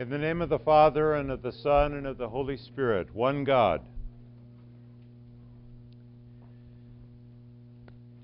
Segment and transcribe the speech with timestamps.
[0.00, 3.14] In the name of the Father, and of the Son, and of the Holy Spirit,
[3.14, 3.82] one God.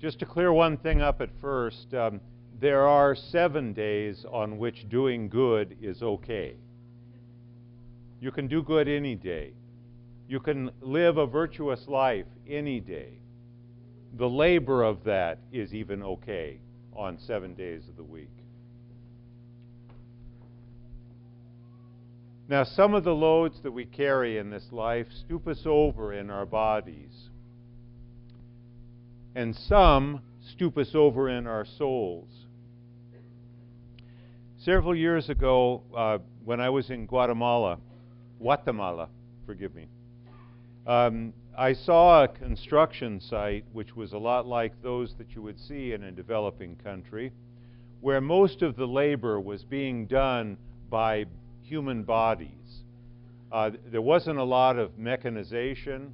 [0.01, 2.19] Just to clear one thing up at first, um,
[2.59, 6.55] there are seven days on which doing good is okay.
[8.21, 9.51] You can do good any day.
[10.27, 13.19] You can live a virtuous life any day.
[14.17, 16.57] The labor of that is even okay
[16.95, 18.31] on seven days of the week.
[22.49, 26.29] Now, some of the loads that we carry in this life stoop us over in
[26.29, 27.29] our bodies,
[29.35, 30.21] and some
[30.53, 32.29] stoop us over in our souls.
[34.59, 37.79] Several years ago, uh, when I was in Guatemala,
[38.39, 39.09] Guatemala,
[39.45, 39.87] forgive me,
[40.85, 45.59] um, I saw a construction site which was a lot like those that you would
[45.59, 47.33] see in a developing country,
[47.99, 50.57] where most of the labor was being done
[50.89, 51.25] by
[51.67, 52.83] human bodies.
[53.51, 56.13] Uh, there wasn't a lot of mechanization.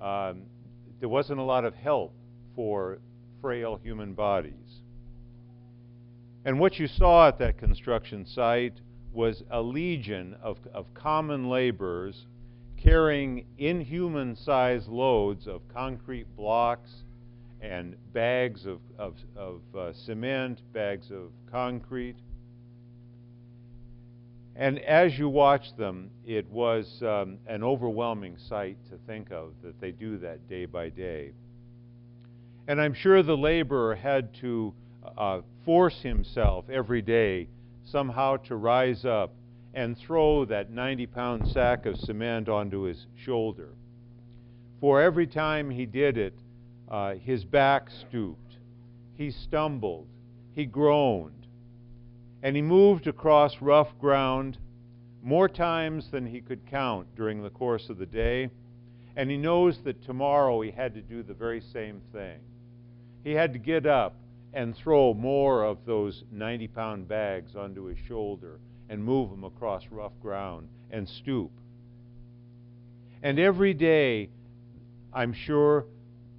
[0.00, 0.42] Um,
[1.00, 2.12] there wasn't a lot of help
[2.54, 2.98] for
[3.40, 4.82] frail human bodies.
[6.44, 8.80] And what you saw at that construction site
[9.12, 12.26] was a legion of, of common laborers
[12.76, 16.90] carrying inhuman sized loads of concrete blocks
[17.60, 22.16] and bags of, of, of uh, cement, bags of concrete,
[24.58, 29.80] and as you watch them, it was um, an overwhelming sight to think of that
[29.80, 31.30] they do that day by day.
[32.66, 34.74] And I'm sure the laborer had to
[35.16, 37.46] uh, force himself every day
[37.84, 39.32] somehow to rise up
[39.74, 43.68] and throw that 90 pound sack of cement onto his shoulder.
[44.80, 46.34] For every time he did it,
[46.88, 48.56] uh, his back stooped,
[49.16, 50.08] he stumbled,
[50.56, 51.37] he groaned,
[52.42, 54.58] and he moved across rough ground
[55.22, 58.48] more times than he could count during the course of the day,
[59.16, 62.38] and he knows that tomorrow he had to do the very same thing.
[63.24, 64.14] He had to get up
[64.54, 69.84] and throw more of those 90 pound bags onto his shoulder and move them across
[69.90, 71.50] rough ground and stoop.
[73.22, 74.30] And every day,
[75.12, 75.86] I'm sure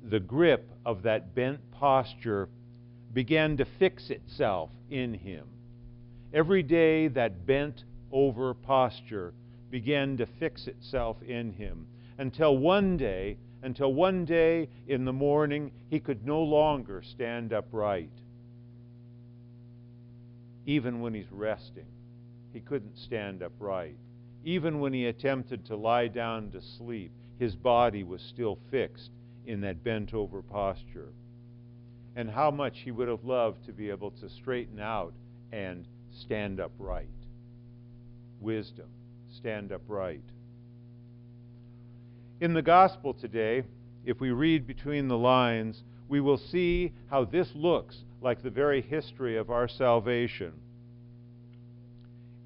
[0.03, 2.49] the grip of that bent posture
[3.13, 5.45] began to fix itself in him.
[6.33, 9.33] Every day, that bent over posture
[9.71, 15.71] began to fix itself in him until one day, until one day in the morning,
[15.89, 18.11] he could no longer stand upright.
[20.65, 21.87] Even when he's resting,
[22.53, 23.97] he couldn't stand upright.
[24.43, 29.11] Even when he attempted to lie down to sleep, his body was still fixed
[29.47, 31.09] in that bent over posture.
[32.15, 35.13] And how much he would have loved to be able to straighten out
[35.51, 35.85] and
[36.21, 37.07] stand upright.
[38.39, 38.87] Wisdom,
[39.37, 40.23] stand upright.
[42.41, 43.63] In the gospel today,
[44.05, 48.81] if we read between the lines, we will see how this looks like the very
[48.81, 50.53] history of our salvation.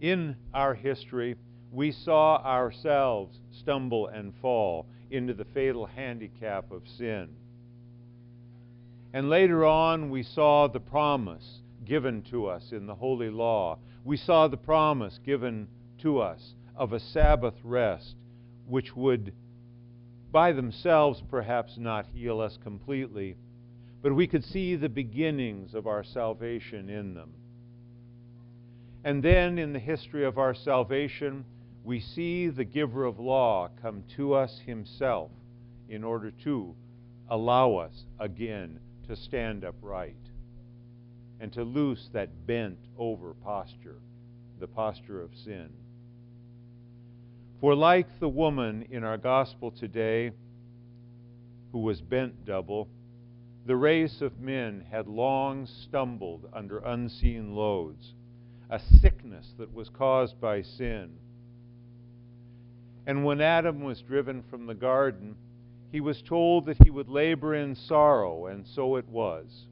[0.01, 1.35] In our history,
[1.71, 7.29] we saw ourselves stumble and fall into the fatal handicap of sin.
[9.13, 13.77] And later on, we saw the promise given to us in the Holy Law.
[14.03, 15.67] We saw the promise given
[15.99, 18.15] to us of a Sabbath rest,
[18.67, 19.33] which would,
[20.31, 23.35] by themselves, perhaps not heal us completely,
[24.01, 27.33] but we could see the beginnings of our salvation in them.
[29.03, 31.45] And then, in the history of our salvation,
[31.83, 35.29] we see the giver of law come to us himself
[35.89, 36.73] in order to
[37.29, 40.15] allow us again to stand upright
[41.43, 43.97] and to loose that bent over posture,
[44.61, 45.67] the posture of sin.
[47.59, 50.31] For, like the woman in our gospel today
[51.73, 52.87] who was bent double,
[53.65, 58.13] the race of men had long stumbled under unseen loads,
[58.69, 61.09] a sickness that was caused by sin.
[63.05, 65.35] And when Adam was driven from the garden,
[65.91, 69.65] he was told that he would labor in sorrow, and so it was.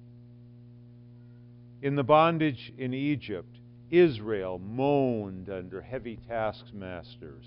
[1.82, 3.58] In the bondage in Egypt,
[3.90, 7.46] Israel moaned under heavy taskmasters.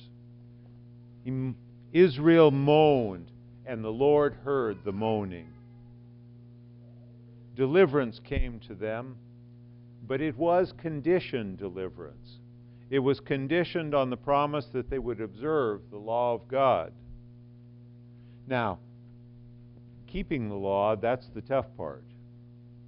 [1.92, 3.31] Israel moaned,
[3.64, 5.48] and the Lord heard the moaning.
[7.54, 9.16] Deliverance came to them,
[10.06, 12.40] but it was conditioned deliverance.
[12.90, 16.92] It was conditioned on the promise that they would observe the law of God.
[18.46, 18.80] Now,
[20.06, 22.04] keeping the law, that's the tough part.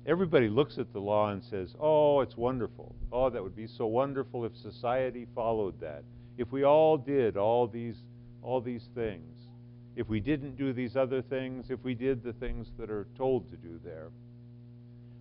[0.06, 2.94] Everybody looks at the law and says, Oh, it's wonderful.
[3.10, 6.04] Oh, that would be so wonderful if society followed that.
[6.38, 7.96] If we all did all these,
[8.42, 9.36] all these things.
[9.96, 13.50] If we didn't do these other things, if we did the things that are told
[13.50, 14.10] to do there.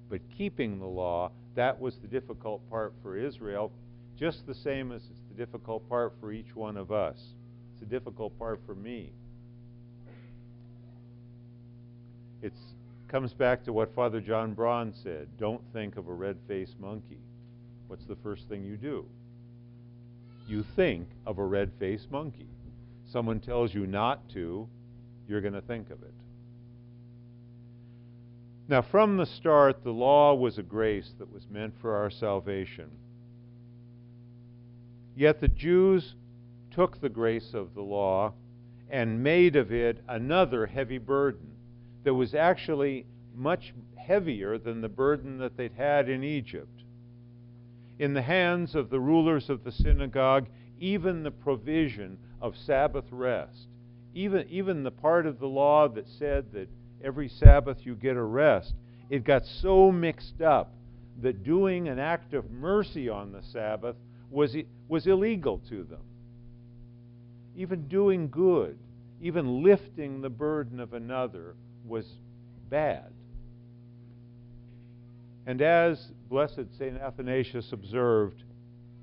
[0.10, 3.72] But keeping the law, that was the difficult part for Israel,
[4.20, 7.18] just the same as it's the difficult part for each one of us.
[7.74, 9.12] It's a difficult part for me.
[12.42, 12.54] It
[13.08, 17.20] comes back to what Father John Braun said don't think of a red faced monkey.
[17.88, 19.06] What's the first thing you do?
[20.48, 22.48] You think of a red faced monkey.
[23.12, 24.68] Someone tells you not to,
[25.28, 26.14] you're going to think of it.
[28.68, 32.90] Now, from the start, the law was a grace that was meant for our salvation.
[35.16, 36.16] Yet the Jews
[36.72, 38.34] took the grace of the law
[38.90, 41.55] and made of it another heavy burden
[42.06, 43.06] that was actually
[43.36, 46.84] much heavier than the burden that they'd had in Egypt.
[48.00, 50.48] In the hands of the rulers of the synagogue,
[50.80, 53.68] even the provision of Sabbath rest,
[54.14, 56.70] even, even the part of the law that said that
[57.04, 58.76] every Sabbath you get a rest,
[59.10, 60.74] it got so mixed up
[61.22, 63.96] that doing an act of mercy on the Sabbath
[64.30, 64.56] was,
[64.88, 66.04] was illegal to them.
[67.56, 68.78] Even doing good,
[69.22, 71.56] even lifting the burden of another,
[71.86, 72.06] was
[72.70, 73.12] bad.
[75.46, 76.98] And as Blessed St.
[76.98, 78.44] Athanasius observed,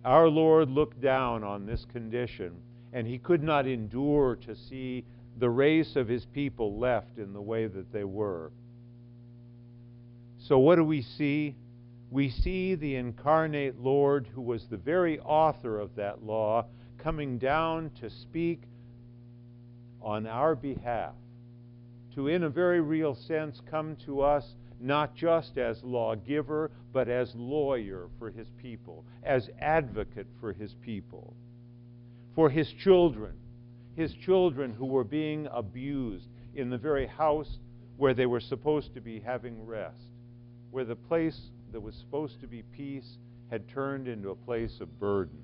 [0.05, 2.57] our Lord looked down on this condition,
[2.93, 5.05] and he could not endure to see
[5.39, 8.51] the race of his people left in the way that they were.
[10.39, 11.55] So, what do we see?
[12.11, 16.67] We see the incarnate Lord, who was the very author of that law,
[16.99, 18.63] coming down to speak
[20.03, 21.15] on our behalf,
[22.15, 24.45] to, in a very real sense, come to us
[24.81, 31.35] not just as lawgiver, but as lawyer for his people, as advocate for his people,
[32.35, 33.33] for his children,
[33.97, 37.59] his children who were being abused in the very house
[37.97, 40.11] where they were supposed to be having rest,
[40.71, 41.39] where the place
[41.73, 43.19] that was supposed to be peace
[43.51, 45.39] had turned into a place of burden.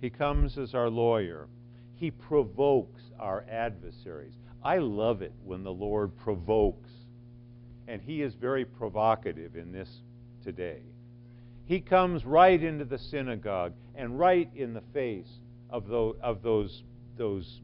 [0.00, 1.48] He comes as our lawyer.
[1.98, 4.34] He provokes our adversaries.
[4.62, 6.90] I love it when the Lord provokes.
[7.88, 9.88] And He is very provocative in this
[10.44, 10.82] today.
[11.64, 15.40] He comes right into the synagogue and right in the face
[15.70, 16.84] of those, of those,
[17.16, 17.60] those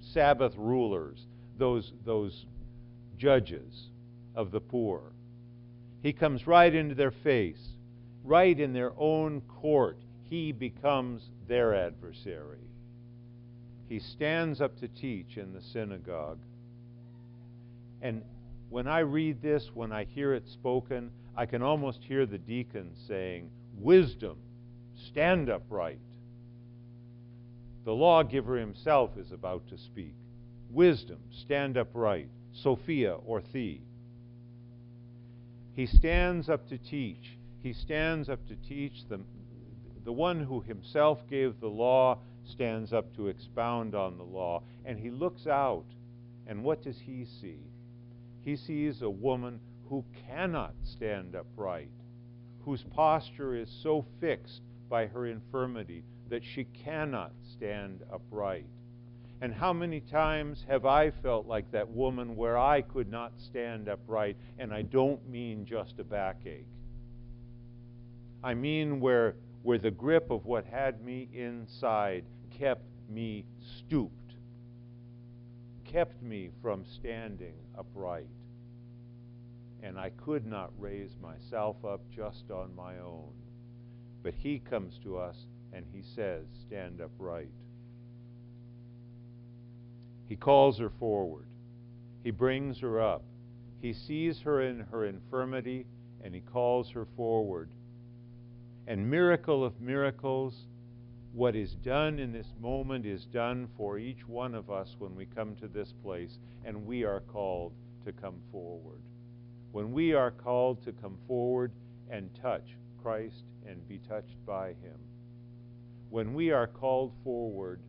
[0.00, 1.26] Sabbath rulers,
[1.58, 2.46] those, those
[3.18, 3.88] judges
[4.36, 5.12] of the poor.
[6.00, 7.70] He comes right into their face,
[8.22, 9.98] right in their own court.
[10.30, 12.60] He becomes their adversary.
[13.94, 16.40] He stands up to teach in the synagogue.
[18.02, 18.22] And
[18.68, 22.90] when I read this, when I hear it spoken, I can almost hear the deacon
[23.06, 24.36] saying, Wisdom,
[24.96, 26.00] stand upright.
[27.84, 30.16] The lawgiver himself is about to speak.
[30.72, 32.26] Wisdom, stand upright.
[32.52, 33.80] Sophia, or Thee.
[35.76, 37.36] He stands up to teach.
[37.62, 39.24] He stands up to teach them.
[40.04, 44.62] The one who himself gave the law stands up to expound on the law.
[44.84, 45.86] And he looks out,
[46.46, 47.60] and what does he see?
[48.42, 51.90] He sees a woman who cannot stand upright,
[52.64, 58.66] whose posture is so fixed by her infirmity that she cannot stand upright.
[59.40, 63.88] And how many times have I felt like that woman where I could not stand
[63.88, 66.66] upright, and I don't mean just a backache.
[68.42, 72.24] I mean where, where the grip of what had me inside
[72.58, 73.44] kept me
[73.78, 74.34] stooped,
[75.84, 78.28] kept me from standing upright.
[79.82, 83.32] And I could not raise myself up just on my own.
[84.22, 85.36] But He comes to us
[85.72, 87.50] and He says, Stand upright.
[90.26, 91.46] He calls her forward.
[92.22, 93.22] He brings her up.
[93.82, 95.86] He sees her in her infirmity
[96.22, 97.68] and he calls her forward.
[98.86, 100.54] And miracle of miracles,
[101.34, 105.26] what is done in this moment is done for each one of us when we
[105.26, 107.72] come to this place and we are called
[108.04, 109.00] to come forward.
[109.72, 111.72] When we are called to come forward
[112.08, 114.96] and touch Christ and be touched by him.
[116.08, 117.80] When we are called forward,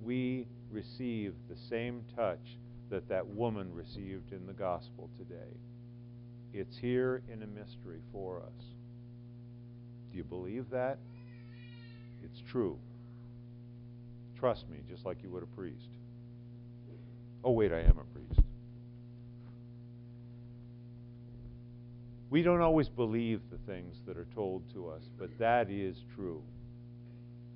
[0.00, 2.58] we receive the same touch
[2.90, 5.56] that that woman received in the gospel today.
[6.52, 8.64] It's here in a mystery for us.
[10.12, 10.98] Do you believe that?
[12.24, 12.78] It's true.
[14.38, 15.88] Trust me, just like you would a priest.
[17.44, 18.40] Oh, wait, I am a priest.
[22.30, 26.42] We don't always believe the things that are told to us, but that is true.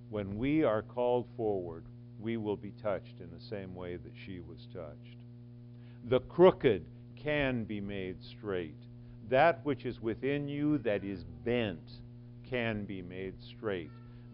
[0.09, 1.85] When we are called forward,
[2.21, 5.16] we will be touched in the same way that she was touched.
[6.09, 6.85] The crooked
[7.16, 8.76] can be made straight.
[9.28, 12.00] That which is within you that is bent
[12.49, 13.90] can be made straight.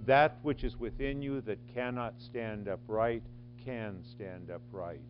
[0.06, 3.22] That which is within you that cannot stand upright
[3.64, 5.02] can stand upright.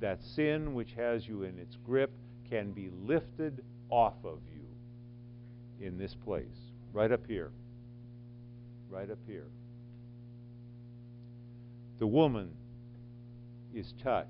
[0.00, 2.12] That sin which has you in its grip
[2.48, 7.50] can be lifted off of you in this place, right up here.
[8.88, 9.46] Right up here.
[11.98, 12.50] The woman
[13.74, 14.28] is touched.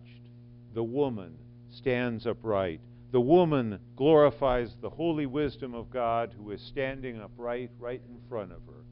[0.74, 1.34] The woman
[1.70, 2.80] stands upright.
[3.10, 8.52] The woman glorifies the holy wisdom of God who is standing upright right in front
[8.52, 8.83] of her.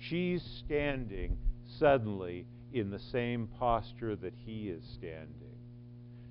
[0.00, 1.36] She's standing
[1.78, 5.58] suddenly in the same posture that he is standing.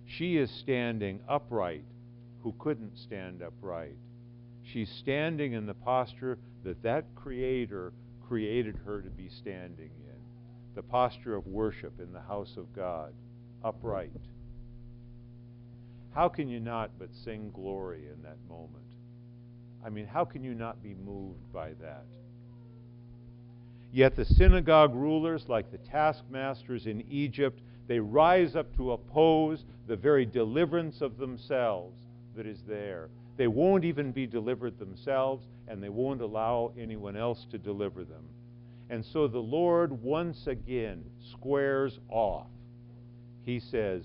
[0.05, 1.85] She is standing upright
[2.41, 3.97] who couldn't stand upright.
[4.63, 7.93] She's standing in the posture that that Creator
[8.27, 10.19] created her to be standing in
[10.75, 13.13] the posture of worship in the house of God,
[13.63, 14.11] upright.
[16.13, 18.85] How can you not but sing glory in that moment?
[19.85, 22.05] I mean, how can you not be moved by that?
[23.91, 29.95] Yet the synagogue rulers, like the taskmasters in Egypt, they rise up to oppose the
[29.95, 31.97] very deliverance of themselves
[32.35, 33.09] that is there.
[33.37, 38.25] They won't even be delivered themselves, and they won't allow anyone else to deliver them.
[38.89, 42.47] And so the Lord once again squares off.
[43.43, 44.03] He says,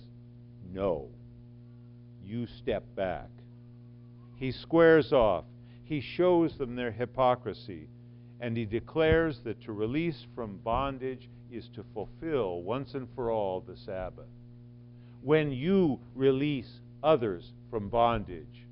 [0.73, 1.09] No,
[2.25, 3.29] you step back.
[4.37, 5.45] He squares off.
[5.85, 7.88] He shows them their hypocrisy.
[8.41, 13.61] And he declares that to release from bondage is to fulfill once and for all
[13.61, 14.26] the Sabbath.
[15.23, 18.67] When you release others from bondage,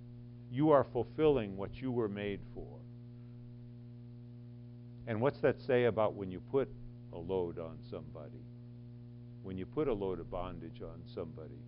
[0.51, 2.67] you are fulfilling what you were made for.
[5.07, 6.69] And what's that say about when you put
[7.13, 8.45] a load on somebody?
[9.43, 11.63] When you put a load of bondage on somebody,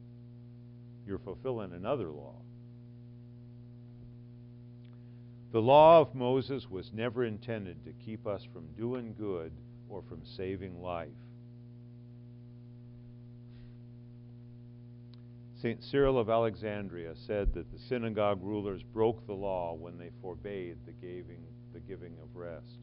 [1.06, 2.34] you're fulfilling another law.
[5.54, 9.52] The law of Moses was never intended to keep us from doing good
[9.88, 11.06] or from saving life.
[15.62, 15.80] St.
[15.84, 20.92] Cyril of Alexandria said that the synagogue rulers broke the law when they forbade the
[20.92, 22.80] giving, the giving of rest.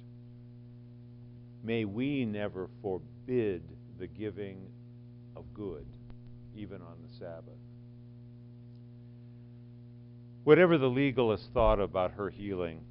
[1.66, 3.64] May we never forbid
[4.00, 4.70] the giving
[5.36, 5.86] of good,
[6.56, 7.61] even on the Sabbath.
[10.44, 12.82] Whatever the legalist thought about her healing,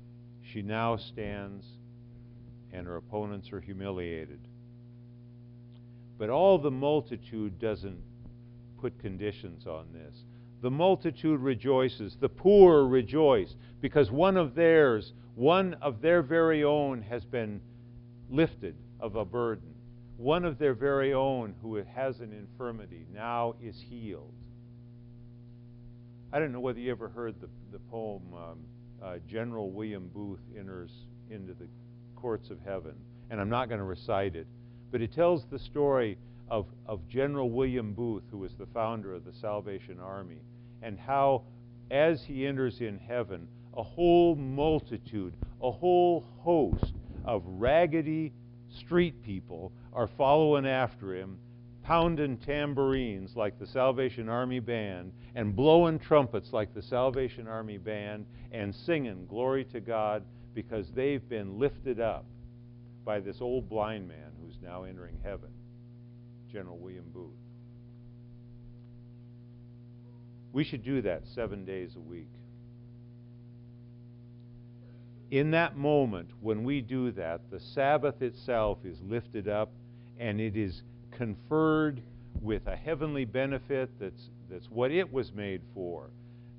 [0.42, 1.66] she now stands
[2.72, 4.38] and her opponents are humiliated.
[6.18, 8.00] But all the multitude doesn't
[8.80, 10.24] put conditions on this.
[10.62, 17.02] The multitude rejoices, the poor rejoice, because one of theirs, one of their very own,
[17.02, 17.60] has been
[18.30, 19.74] lifted of a burden.
[20.18, 24.34] One of their very own who has an infirmity now is healed.
[26.32, 28.58] I don't know whether you ever heard the, the poem um,
[29.02, 30.90] uh, General William Booth enters
[31.28, 31.66] into the
[32.14, 32.94] courts of heaven.
[33.30, 34.46] And I'm not going to recite it,
[34.92, 36.18] but it tells the story
[36.48, 40.40] of, of General William Booth, who was the founder of the Salvation Army,
[40.82, 41.42] and how,
[41.90, 46.94] as he enters in heaven, a whole multitude, a whole host
[47.24, 48.32] of raggedy
[48.68, 51.38] street people are following after him
[51.82, 58.26] pounding tambourines like the Salvation Army Band and blowing trumpets like the Salvation Army Band
[58.52, 62.24] and singing glory to God because they've been lifted up
[63.04, 65.50] by this old blind man who's now entering heaven,
[66.52, 67.30] General William Booth.
[70.52, 72.30] We should do that seven days a week.
[75.30, 79.70] In that moment, when we do that, the Sabbath itself is lifted up
[80.18, 82.02] and it is conferred
[82.40, 86.10] with a heavenly benefit that's, that's what it was made for.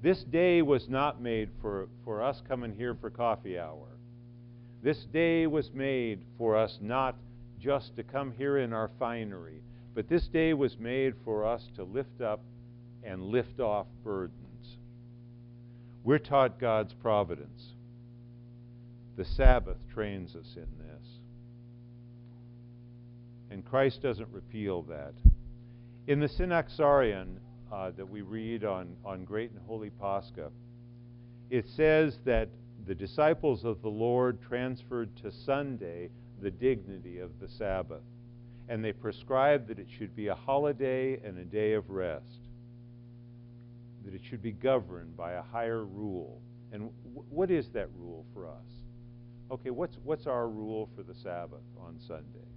[0.02, 3.88] This day was not made for, for us coming here for coffee hour.
[4.84, 7.16] This day was made for us not
[7.60, 9.62] just to come here in our finery,
[9.94, 12.42] but this day was made for us to lift up
[13.04, 14.78] and lift off burdens.
[16.04, 17.74] We're taught God's providence.
[19.18, 21.08] The Sabbath trains us in this.
[23.52, 25.14] And Christ doesn't repeal that.
[26.08, 27.36] In the Synaxarion
[27.72, 30.50] uh, that we read on, on Great and Holy Pascha,
[31.50, 32.48] it says that
[32.88, 36.10] the disciples of the Lord transferred to Sunday
[36.42, 38.02] the dignity of the Sabbath.
[38.70, 42.40] And they prescribed that it should be a holiday and a day of rest,
[44.06, 46.40] that it should be governed by a higher rule.
[46.72, 48.64] And w- what is that rule for us?
[49.52, 52.48] Okay, what's, what's our rule for the Sabbath on Sunday?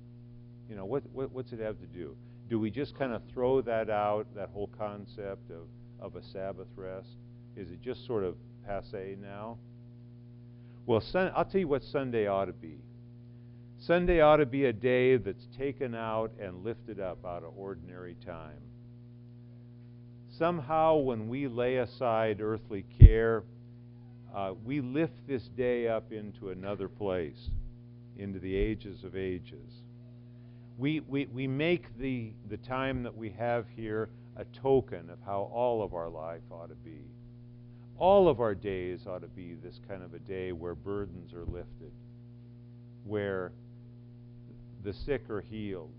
[0.69, 2.17] You know, what, what, what's it have to do?
[2.49, 5.67] Do we just kind of throw that out, that whole concept of,
[6.01, 7.09] of a Sabbath rest?
[7.57, 9.59] Is it just sort of passe now?
[10.87, 12.79] Well, sun, I'll tell you what Sunday ought to be.
[13.79, 18.17] Sunday ought to be a day that's taken out and lifted up out of ordinary
[18.25, 18.61] time.
[20.39, 23.45] Somehow, when we lay aside earthly care,
[24.35, 27.51] uh, we lift this day up into another place,
[28.19, 29.83] into the ages of ages.
[30.77, 35.51] We, we, we make the, the time that we have here a token of how
[35.53, 37.03] all of our life ought to be.
[37.97, 41.45] All of our days ought to be this kind of a day where burdens are
[41.45, 41.93] lifted,
[43.05, 43.53] where
[44.83, 45.93] the sick are healed,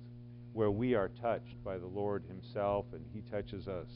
[0.51, 3.87] where we are touched by the Lord Himself and He touches us.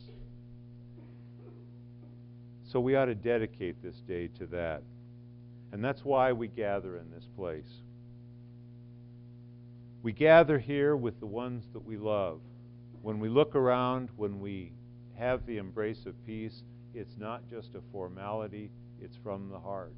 [2.64, 4.84] So we ought to dedicate this day to that.
[5.72, 7.82] And that's why we gather in this place.
[10.02, 12.40] We gather here with the ones that we love.
[13.02, 14.72] When we look around, when we
[15.18, 16.64] have the embrace of peace,
[16.94, 19.96] it's not just a formality, it's from the heart.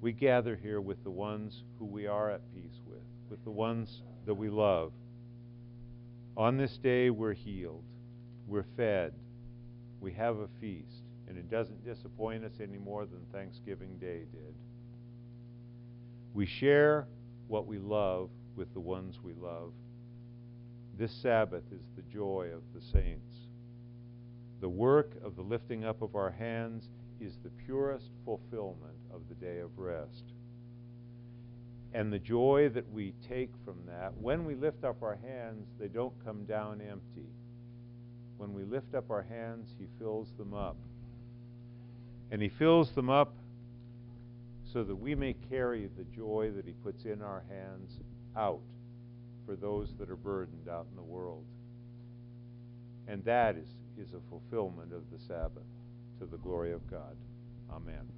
[0.00, 4.02] We gather here with the ones who we are at peace with, with the ones
[4.24, 4.92] that we love.
[6.36, 7.84] On this day, we're healed,
[8.46, 9.12] we're fed,
[10.00, 14.54] we have a feast, and it doesn't disappoint us any more than Thanksgiving Day did.
[16.32, 17.08] We share
[17.48, 19.72] what we love with the ones we love.
[20.98, 23.36] This Sabbath is the joy of the saints.
[24.60, 26.88] The work of the lifting up of our hands
[27.20, 30.24] is the purest fulfillment of the day of rest.
[31.94, 35.86] And the joy that we take from that, when we lift up our hands, they
[35.88, 37.30] don't come down empty.
[38.36, 40.76] When we lift up our hands, He fills them up.
[42.32, 43.34] And He fills them up
[44.72, 48.00] so that we may carry the joy that He puts in our hands
[48.38, 48.60] out
[49.44, 51.44] for those that are burdened out in the world.
[53.08, 55.64] And that is, is a fulfillment of the Sabbath
[56.20, 57.16] to the glory of God.
[57.70, 58.17] Amen.